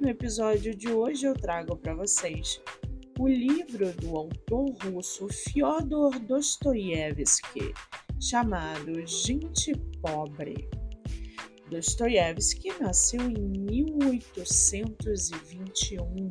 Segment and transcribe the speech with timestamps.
[0.00, 2.58] No episódio de hoje eu trago para vocês
[3.18, 7.74] o livro do autor russo Fyodor Dostoiévski,
[8.18, 10.70] chamado Gente Pobre.
[11.68, 16.30] Dostoiévski nasceu em 1821.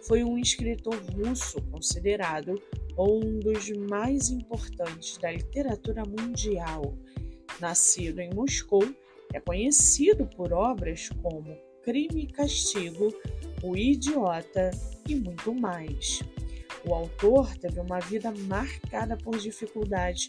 [0.00, 2.54] Foi um escritor russo considerado
[2.98, 6.96] um dos mais importantes da literatura mundial.
[7.60, 8.88] Nascido em Moscou,
[9.34, 11.54] é conhecido por obras como
[11.86, 13.14] Crime e Castigo,
[13.62, 14.72] O Idiota
[15.08, 16.20] e muito mais.
[16.84, 20.26] O autor teve uma vida marcada por dificuldades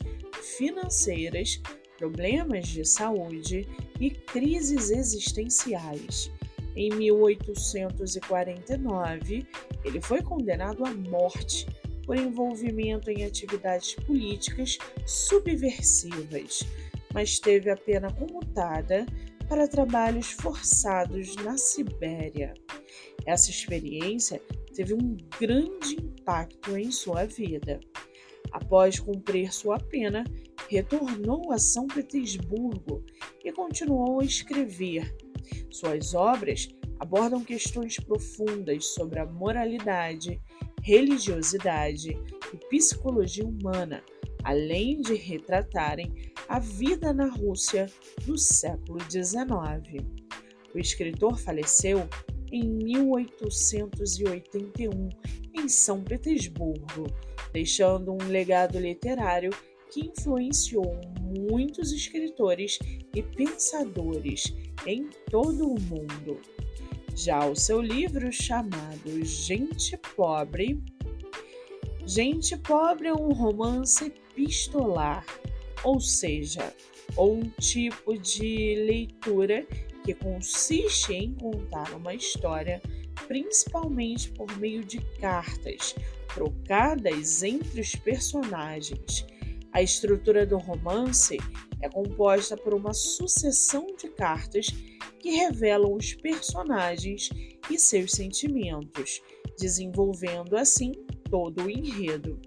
[0.56, 1.60] financeiras,
[1.98, 3.68] problemas de saúde
[4.00, 6.32] e crises existenciais.
[6.76, 9.48] Em 1849,
[9.84, 11.66] ele foi condenado à morte
[12.06, 16.62] por envolvimento em atividades políticas subversivas,
[17.12, 19.08] mas teve a pena comutada
[19.48, 22.54] para trabalhos forçados na Sibéria.
[23.26, 24.42] Essa experiência
[24.76, 27.80] teve um grande impacto em sua vida.
[28.52, 30.24] Após cumprir sua pena,
[30.70, 33.04] retornou a São Petersburgo
[33.44, 35.16] e continuou a escrever.
[35.70, 36.68] Suas obras
[37.00, 40.42] abordam questões profundas sobre a moralidade,
[40.82, 42.10] religiosidade
[42.54, 44.04] e psicologia humana,
[44.44, 46.14] além de retratarem
[46.48, 47.88] a vida na Rússia
[48.26, 50.06] do século XIX.
[50.74, 52.08] O escritor faleceu
[52.52, 55.10] em 1881
[55.54, 57.08] em São Petersburgo,
[57.52, 59.52] deixando um legado literário
[59.90, 62.80] que influenciou muitos escritores
[63.16, 64.54] e pensadores
[64.86, 66.40] em todo o mundo.
[67.16, 70.82] Já o seu livro chamado Gente Pobre,
[72.06, 75.26] Gente Pobre é um romance epistolar
[75.84, 76.74] ou seja,
[77.18, 79.66] um tipo de leitura
[80.04, 82.82] que consiste em contar uma história
[83.28, 85.96] principalmente por meio de cartas
[86.34, 89.26] trocadas entre os personagens.
[89.74, 91.38] A estrutura do romance
[91.82, 94.68] é composta por uma sucessão de cartas
[95.20, 97.30] que revelam os personagens
[97.70, 99.22] e seus sentimentos,
[99.58, 100.92] desenvolvendo assim
[101.30, 102.40] todo o enredo.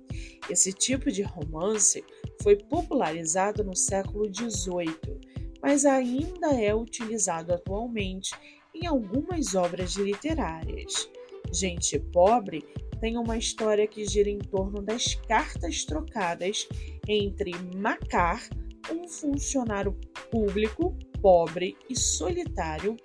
[0.50, 2.04] Esse tipo de romance
[2.42, 5.20] foi popularizado no século XVIII,
[5.62, 8.34] mas ainda é utilizado atualmente
[8.74, 11.08] em algumas obras literárias.
[11.52, 12.64] Gente Pobre
[13.00, 16.68] tem uma história que gira em torno das cartas trocadas
[17.08, 18.48] entre Macar,
[18.92, 19.96] um funcionário
[20.30, 22.96] público pobre e solitário,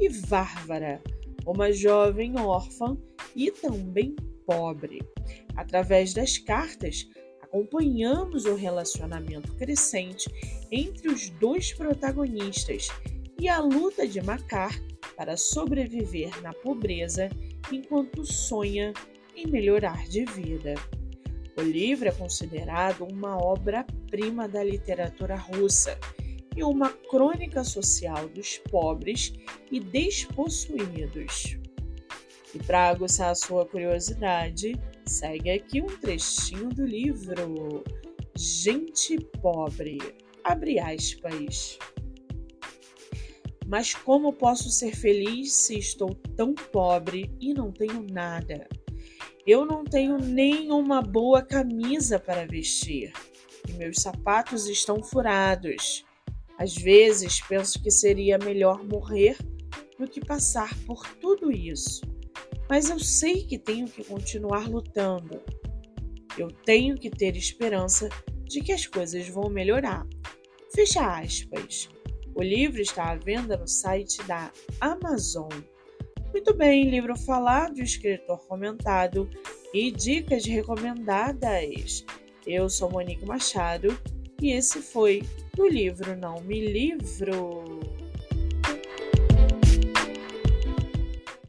[0.00, 1.02] e Várvara,
[1.44, 2.96] uma jovem órfã
[3.34, 4.14] e também
[4.46, 5.02] pobre.
[5.56, 7.06] Através das cartas,
[7.42, 10.30] acompanhamos o relacionamento crescente
[10.70, 12.88] entre os dois protagonistas
[13.38, 14.78] e a luta de Macar
[15.16, 17.28] para sobreviver na pobreza
[17.72, 18.92] enquanto sonha
[19.34, 20.74] em melhorar de vida.
[21.58, 25.98] O livro é considerado uma obra-prima da literatura russa
[26.54, 29.32] e uma crônica social dos pobres
[29.70, 31.58] e despossuídos.
[32.56, 37.84] E para aguçar a sua curiosidade, segue aqui um trechinho do livro
[38.34, 39.98] Gente Pobre.
[40.42, 41.78] Abre aspas.
[43.66, 48.66] Mas como posso ser feliz se estou tão pobre e não tenho nada?
[49.46, 53.12] Eu não tenho nem uma boa camisa para vestir
[53.68, 56.06] e meus sapatos estão furados.
[56.56, 59.36] Às vezes penso que seria melhor morrer
[59.98, 62.15] do que passar por tudo isso
[62.68, 65.40] mas eu sei que tenho que continuar lutando.
[66.36, 68.08] Eu tenho que ter esperança
[68.44, 70.06] de que as coisas vão melhorar.
[70.74, 71.88] Fecha aspas.
[72.34, 75.50] O livro está à venda no site da Amazon.
[76.32, 79.28] Muito bem, livro falado, escritor comentado
[79.72, 82.04] e dicas recomendadas.
[82.46, 83.98] Eu sou Monique Machado
[84.40, 85.22] e esse foi
[85.58, 87.75] o livro Não Me Livro.